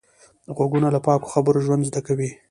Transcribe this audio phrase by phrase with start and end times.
[0.55, 2.31] غوږونه له پاکو خبرو ژوند زده کوي